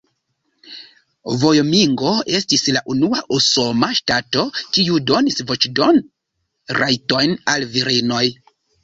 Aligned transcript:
Vajomingo 1.41 2.13
estis 2.39 2.63
la 2.77 2.81
unua 2.93 3.19
usona 3.37 3.89
ŝtato, 3.99 4.47
kiu 4.79 4.97
donis 5.11 5.37
voĉdon-rajtojn 5.53 7.37
al 7.55 7.69
virinoj. 7.77 8.25